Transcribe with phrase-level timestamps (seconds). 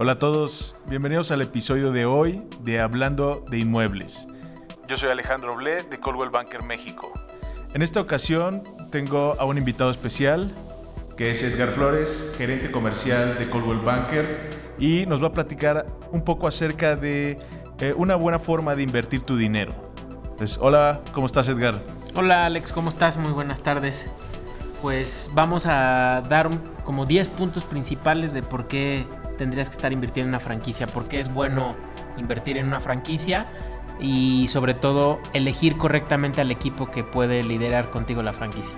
[0.00, 4.28] Hola a todos, bienvenidos al episodio de hoy de Hablando de Inmuebles.
[4.86, 7.12] Yo soy Alejandro Ble de Coldwell Banker México.
[7.74, 10.52] En esta ocasión tengo a un invitado especial
[11.16, 16.22] que es Edgar Flores, gerente comercial de Coldwell Banker y nos va a platicar un
[16.22, 17.40] poco acerca de
[17.80, 19.72] eh, una buena forma de invertir tu dinero.
[20.36, 21.80] Pues, hola, ¿cómo estás Edgar?
[22.14, 23.16] Hola Alex, ¿cómo estás?
[23.16, 24.08] Muy buenas tardes.
[24.80, 26.50] Pues vamos a dar
[26.84, 29.04] como 10 puntos principales de por qué
[29.38, 31.74] tendrías que estar invirtiendo en una franquicia, por qué es bueno
[32.18, 33.46] invertir en una franquicia
[33.98, 38.76] y sobre todo elegir correctamente al equipo que puede liderar contigo la franquicia.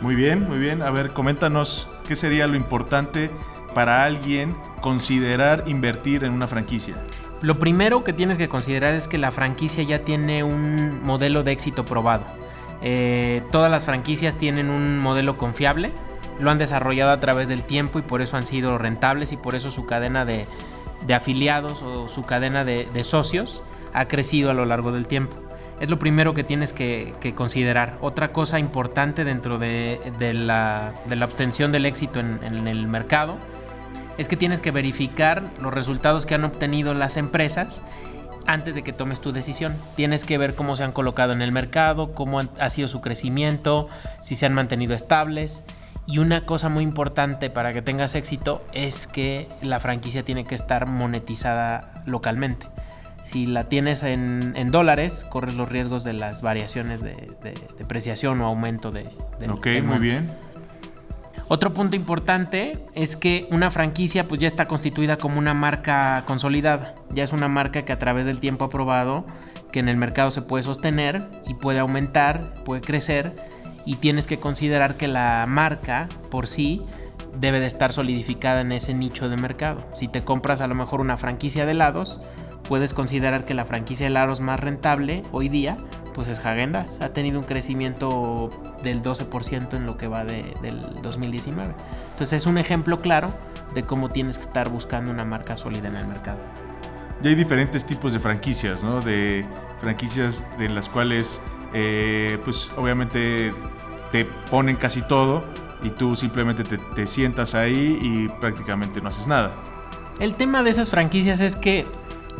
[0.00, 0.82] Muy bien, muy bien.
[0.82, 3.30] A ver, coméntanos qué sería lo importante
[3.74, 6.94] para alguien considerar invertir en una franquicia.
[7.40, 11.52] Lo primero que tienes que considerar es que la franquicia ya tiene un modelo de
[11.52, 12.24] éxito probado.
[12.82, 15.92] Eh, todas las franquicias tienen un modelo confiable,
[16.38, 19.54] lo han desarrollado a través del tiempo y por eso han sido rentables y por
[19.54, 20.46] eso su cadena de,
[21.14, 25.36] afiliados o su cadena de, socios ha crecido a lo largo del tiempo.
[25.80, 27.98] Es lo primero que tienes que, considerar.
[28.00, 30.00] Otra cosa importante dentro de,
[30.34, 33.36] la, obtención del éxito en, en el mercado
[34.16, 37.82] es que tienes que verificar los resultados que han obtenido las empresas
[38.46, 39.74] antes de que tomes tu decisión.
[39.96, 43.88] Tienes que ver cómo se han colocado en el mercado, cómo ha sido su crecimiento,
[44.22, 45.64] si se han mantenido estables
[46.06, 50.54] y una cosa muy importante para que tengas éxito es que la franquicia tiene que
[50.54, 52.66] estar monetizada localmente.
[53.22, 57.16] Si la tienes en, dólares, corres los riesgos de las variaciones de,
[57.78, 59.06] depreciación o aumento de...
[59.50, 60.30] ok, muy bien.
[61.48, 66.94] Otro punto importante es que una franquicia pues ya está constituida como una marca consolidada.
[67.10, 69.26] Ya es una marca que a través del tiempo ha probado
[69.72, 73.34] que en el mercado se puede sostener y puede aumentar, puede crecer
[73.84, 76.82] y tienes que considerar que la marca por sí
[77.38, 79.84] debe de estar solidificada en ese nicho de mercado.
[79.92, 82.20] Si te compras a lo mejor una franquicia de helados,
[82.68, 85.76] puedes considerar que la franquicia de helados más rentable hoy día
[86.14, 87.00] pues es Hagendas.
[87.00, 88.50] Ha tenido un crecimiento
[88.82, 91.74] del 12% en lo que va del 2019.
[92.12, 93.34] Entonces es un ejemplo claro
[93.74, 96.38] de cómo tienes que estar buscando una marca sólida en el mercado.
[97.22, 99.00] Y hay diferentes tipos de franquicias, ¿no?
[99.00, 99.44] De
[99.78, 101.40] franquicias de las cuales,
[101.74, 103.52] eh, pues obviamente
[104.12, 105.44] te ponen casi todo
[105.82, 109.52] y tú simplemente te, sientas ahí y prácticamente no haces nada.
[110.20, 111.86] El tema de esas franquicias es que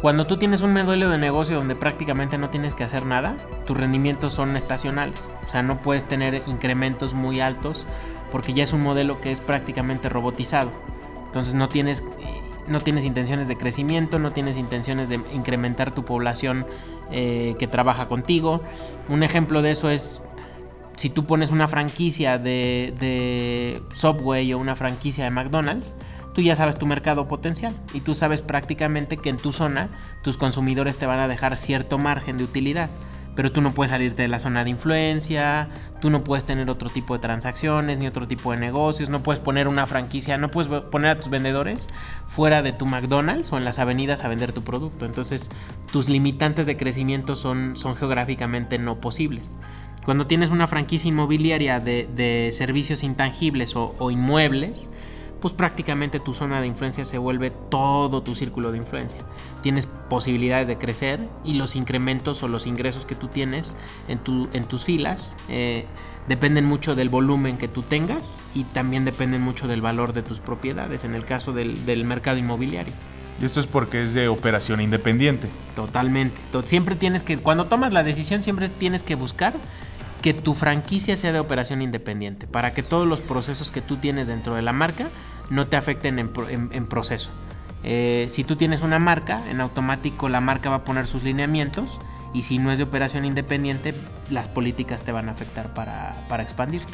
[0.01, 3.37] cuando tú tienes un modelo de negocio donde prácticamente no tienes que hacer nada,
[3.67, 5.33] tus rendimientos son estacionales.
[5.47, 7.87] O sea, no puedes tener incrementos muy altos
[8.31, 10.73] porque ya es un modelo que es prácticamente robotizado.
[11.27, 12.05] Entonces no tienes,
[12.69, 16.67] no tienes intenciones de crecimiento, no tienes intenciones de incrementar tu población
[17.11, 18.63] eh, que trabaja contigo.
[19.09, 20.23] Un ejemplo de eso es
[20.97, 25.97] si tú pones una franquicia de, Subway o una franquicia de McDonald's,
[26.35, 29.91] tú ya sabes tu mercado potencial y tú sabes prácticamente que en tu zona
[30.23, 32.91] tus consumidores te van a dejar cierto margen de utilidad.
[33.35, 35.69] Pero tú no puedes salirte de la zona de influencia,
[36.01, 39.41] tú no puedes tener otro tipo de transacciones ni otro tipo de negocios, no puedes
[39.41, 41.89] poner una franquicia, no puedes poner a tus vendedores
[42.27, 45.05] fuera de tu McDonald's o en las avenidas a vender tu producto.
[45.05, 45.51] Entonces
[45.91, 49.55] tus limitantes de crecimiento son, son geográficamente no posibles.
[50.05, 54.91] Cuando tienes una franquicia inmobiliaria de, servicios intangibles o, inmuebles,
[55.45, 59.21] pues prácticamente tu zona de influencia se vuelve todo tu círculo de influencia.
[59.61, 63.77] Tienes posibilidades de crecer y los incrementos o los ingresos que tú tienes
[64.09, 64.21] en,
[64.65, 65.85] tus filas eh,
[66.29, 70.41] dependen mucho del volumen que tú tengas y también dependen mucho del valor de tus
[70.41, 72.95] propiedades en el caso del, del mercado inmobiliario.
[73.39, 75.51] Y esto es porque es de operación independiente.
[75.77, 76.41] Totalmente.
[76.65, 79.53] Siempre tienes que, cuando tomas la decisión, siempre tienes que buscar
[80.25, 84.27] que tu franquicia sea de operación independiente, para que todos los procesos que tú tienes
[84.27, 85.11] dentro de la marca
[85.51, 87.31] no te afecten en, proceso.
[87.83, 92.01] Eh, si tú tienes una marca, en automático la marca va a poner sus lineamientos
[92.33, 93.95] y si no es de operación independiente,
[94.31, 96.93] las políticas te van a afectar para, expandirte.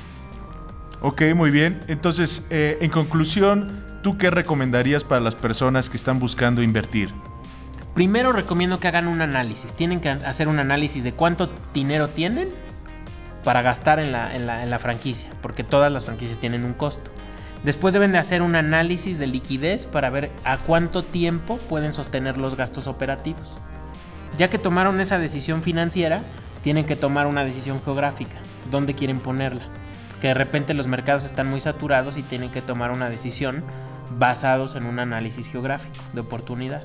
[1.00, 1.80] Ok, muy bien.
[1.88, 7.14] Entonces, eh, en conclusión, ¿tú qué recomendarías para las personas que están buscando invertir?
[7.94, 9.74] Primero recomiendo que hagan un análisis.
[9.74, 12.48] Tienen que hacer un análisis de cuánto dinero tienen
[13.44, 17.10] para gastar en la, franquicia, porque todas las franquicias tienen un costo.
[17.64, 22.38] Después deben de hacer un análisis de liquidez para ver a cuánto tiempo pueden sostener
[22.38, 23.54] los gastos operativos.
[24.38, 26.22] Ya que tomaron esa decisión financiera,
[26.62, 28.36] tienen que tomar una decisión geográfica,
[28.70, 29.62] dónde quieren ponerla.
[30.20, 33.64] Que de repente los mercados están muy saturados y tienen que tomar una decisión
[34.18, 36.82] basados en un análisis geográfico de oportunidad.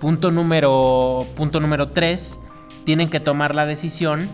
[0.00, 2.40] Punto número, punto número 3,
[2.84, 4.28] tienen que tomar la decisión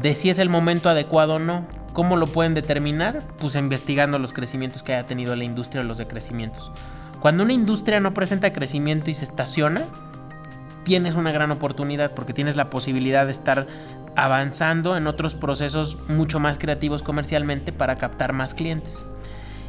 [0.00, 1.66] de si es el momento adecuado o no.
[1.92, 3.22] ¿Cómo lo pueden determinar?
[3.38, 6.72] Pues investigando los crecimientos que haya tenido la industria o los decrecimientos.
[7.20, 9.84] Cuando una industria no presenta crecimiento y se estaciona,
[10.84, 13.66] tienes una gran oportunidad porque tienes la posibilidad de estar
[14.16, 19.06] avanzando en otros procesos mucho más creativos comercialmente para captar más clientes.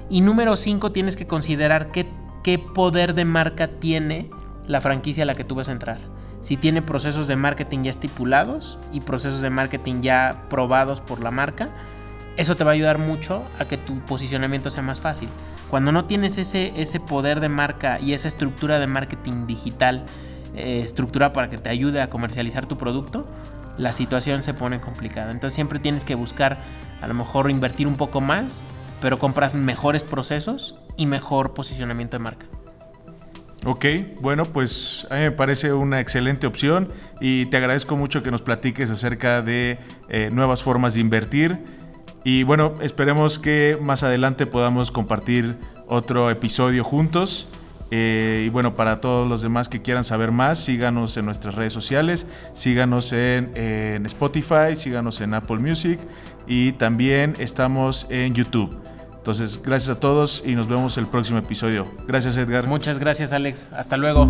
[0.10, 2.08] Y número 5, tienes que considerar qué,
[2.44, 4.30] qué poder de marca tiene
[4.66, 5.98] la franquicia a la que tú vas a entrar.
[6.42, 11.32] Si tiene procesos de marketing ya estipulados y procesos de marketing ya probados por la
[11.32, 11.70] marca,
[12.38, 15.30] eso te va a ayudar mucho a que tu posicionamiento sea más fácil.
[15.70, 20.06] Cuando no tienes ese, ese poder de marca y esa estructura de marketing digital
[20.56, 23.28] eh, estructura para que te ayude a comercializar tu producto,
[23.78, 25.32] la situación se pone complicada.
[25.32, 26.62] Entonces siempre tienes que buscar
[27.02, 28.68] a lo mejor invertir un poco más,
[29.02, 32.46] pero compras mejores procesos y mejor posicionamiento de marca.
[33.66, 33.86] Ok,
[34.22, 36.92] bueno, pues a mí me parece una excelente opción
[37.22, 41.83] y te agradezco mucho que nos platiques acerca de eh, nuevas formas de invertir.
[42.24, 47.50] Y bueno, esperemos que más adelante podamos compartir otro episodio juntos.
[47.92, 51.74] Eh, y bueno, para todos los demás que quieran saber más, síganos en nuestras redes
[51.74, 56.00] sociales, síganos en, en Spotify, síganos en Apple Music
[56.48, 58.76] y también estamos en YouTube.
[59.24, 61.88] Entonces, gracias a todos y nos vemos el próximo episodio.
[62.08, 62.68] Gracias, Edgar.
[62.68, 63.72] Muchas gracias, Alex.
[63.74, 64.30] Hasta luego.